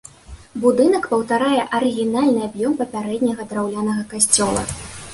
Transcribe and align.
Будынак 0.63 1.05
паўтарае 1.11 1.59
арыгінальны 1.81 2.41
аб'ём 2.49 2.71
папярэдняга 2.83 3.49
драўлянага 3.55 4.03
касцёла. 4.17 4.71